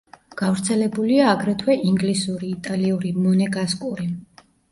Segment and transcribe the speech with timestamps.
[0.41, 4.09] გავრცელებულია აგრეთვე: ინგლისური, იტალიური, მონეგასკური.